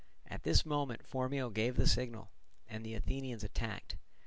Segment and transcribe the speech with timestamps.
[0.25, 2.31] At this moment Phormio gave the signal,
[2.67, 3.97] and the Athenians attacked.